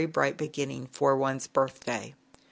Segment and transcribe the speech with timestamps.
[0.11, 2.15] bright beginning for one's birthday.